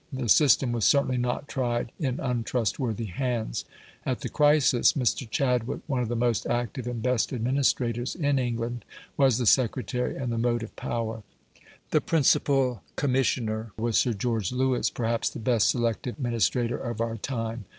[0.11, 3.65] The system was certainly not tried in untrustworthy hands.
[4.03, 5.29] At the crisis Mr.
[5.29, 8.83] Chadwick, one of the most active and best administrators in England,
[9.15, 11.21] was the secretary and the motive power:
[11.91, 17.65] the principal Commissioner was Sir George Lewis, perhaps the best selective administrator of our time.